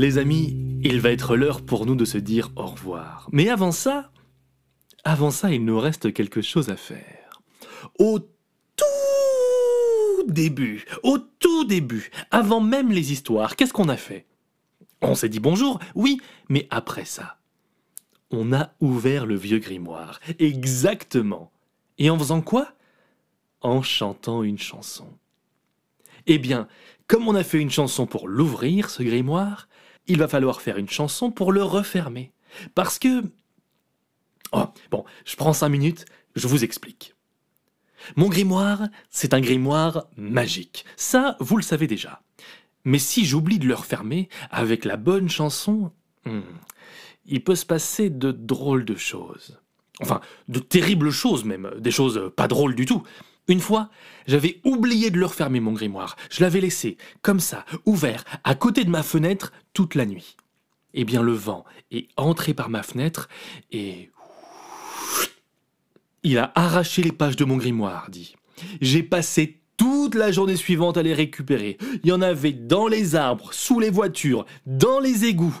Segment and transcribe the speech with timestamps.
[0.00, 3.28] Les amis, il va être l'heure pour nous de se dire au revoir.
[3.32, 4.10] Mais avant ça,
[5.04, 7.42] avant ça, il nous reste quelque chose à faire.
[7.98, 14.24] Au tout début, au tout début, avant même les histoires, qu'est-ce qu'on a fait?
[15.02, 17.36] On s'est dit bonjour, oui, mais après ça,
[18.30, 20.18] on a ouvert le vieux grimoire.
[20.38, 21.52] Exactement.
[21.98, 22.72] Et en faisant quoi?
[23.60, 25.08] En chantant une chanson.
[26.26, 26.68] Eh bien,
[27.06, 29.68] comme on a fait une chanson pour l'ouvrir, ce grimoire,
[30.10, 32.32] il va falloir faire une chanson pour le refermer.
[32.74, 33.22] Parce que...
[34.52, 37.14] Oh, bon, je prends cinq minutes, je vous explique.
[38.16, 40.84] Mon grimoire, c'est un grimoire magique.
[40.96, 42.22] Ça, vous le savez déjà.
[42.84, 45.92] Mais si j'oublie de le refermer avec la bonne chanson,
[46.24, 46.40] hmm,
[47.26, 49.60] il peut se passer de drôles de choses.
[50.00, 53.04] Enfin, de terribles choses même, des choses pas drôles du tout.
[53.50, 53.90] Une fois,
[54.28, 56.14] j'avais oublié de le refermer mon grimoire.
[56.30, 60.36] Je l'avais laissé, comme ça, ouvert, à côté de ma fenêtre, toute la nuit.
[60.94, 63.28] Eh bien, le vent est entré par ma fenêtre
[63.72, 64.10] et...
[66.22, 68.36] Il a arraché les pages de mon grimoire, dit.
[68.80, 71.76] J'ai passé toute la journée suivante à les récupérer.
[72.04, 75.60] Il y en avait dans les arbres, sous les voitures, dans les égouts.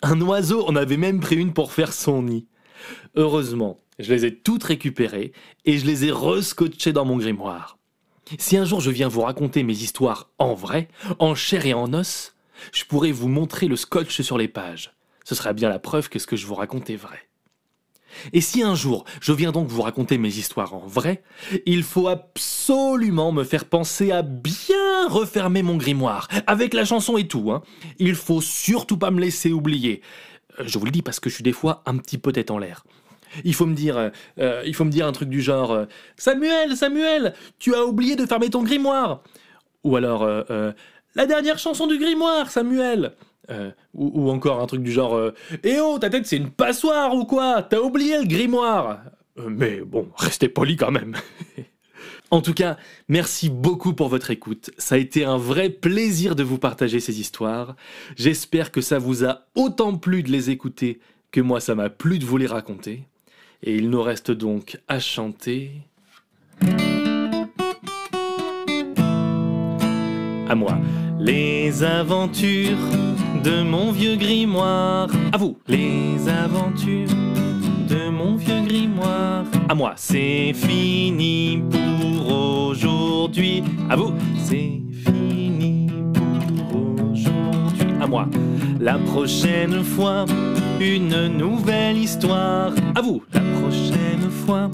[0.00, 2.46] Un oiseau en avait même pris une pour faire son nid.
[3.14, 5.32] Heureusement, je les ai toutes récupérées
[5.64, 7.78] et je les ai rescotchées dans mon grimoire.
[8.38, 10.88] Si un jour je viens vous raconter mes histoires en vrai,
[11.18, 12.34] en chair et en os,
[12.72, 14.92] je pourrais vous montrer le scotch sur les pages.
[15.24, 17.28] Ce serait bien la preuve que ce que je vous raconte est vrai.
[18.32, 21.22] Et si un jour je viens donc vous raconter mes histoires en vrai,
[21.66, 27.28] il faut absolument me faire penser à bien refermer mon grimoire, avec la chanson et
[27.28, 27.50] tout.
[27.52, 27.62] Hein.
[27.98, 30.02] Il faut surtout pas me laisser oublier.
[30.58, 32.50] Euh, je vous le dis parce que je suis des fois un petit peu tête
[32.50, 32.84] en l'air.
[33.44, 36.76] Il faut me dire, euh, euh, il faut me dire un truc du genre Samuel,
[36.76, 39.22] Samuel, tu as oublié de fermer ton grimoire.
[39.84, 40.26] Ou alors
[41.16, 43.12] la dernière chanson du grimoire, Samuel.
[43.50, 47.14] Euh, ou, encore un truc du genre euh, Eh oh, ta tête c'est une passoire
[47.14, 47.62] ou quoi?
[47.62, 49.02] T'as oublié le grimoire
[49.38, 51.14] euh, Mais bon, restez poli quand même.
[52.30, 52.76] en tout cas,
[53.08, 54.70] merci beaucoup pour votre écoute.
[54.78, 57.76] Ça a été un vrai plaisir de vous partager ces histoires.
[58.16, 60.98] J'espère que ça vous a autant plu de les écouter
[61.30, 63.04] que moi ça m'a plu de vous les raconter.
[63.62, 65.72] Et il nous reste donc à chanter.
[70.48, 70.78] À moi.
[71.18, 72.76] Les aventures
[73.42, 75.08] de mon vieux grimoire.
[75.32, 75.58] À vous.
[75.66, 77.08] Les aventures
[77.88, 79.44] de mon vieux grimoire.
[79.68, 79.94] À moi.
[79.96, 82.32] C'est fini pour
[82.68, 83.62] aujourd'hui.
[83.90, 84.12] À vous.
[84.38, 85.88] C'est fini
[86.68, 87.86] pour aujourd'hui.
[88.00, 88.28] À moi.
[88.78, 90.26] La prochaine fois,
[90.80, 92.72] une nouvelle histoire.
[92.94, 93.22] À vous.
[93.32, 94.70] La prochaine fois,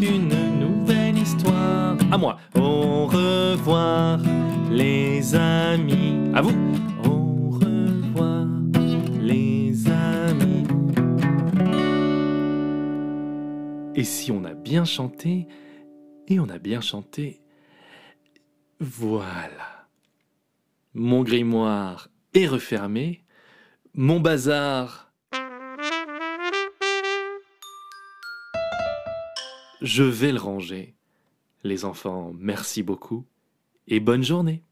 [0.00, 1.96] une nouvelle histoire.
[2.10, 2.38] À moi.
[2.54, 4.20] Au revoir,
[4.70, 6.30] les amis.
[6.34, 6.54] À vous.
[13.94, 15.48] Et si on a bien chanté,
[16.28, 17.40] et on a bien chanté,
[18.78, 19.88] voilà.
[20.94, 23.24] Mon grimoire est refermé,
[23.94, 25.07] mon bazar...
[29.80, 30.94] Je vais le ranger.
[31.64, 33.24] Les enfants, merci beaucoup
[33.86, 34.62] et bonne journée.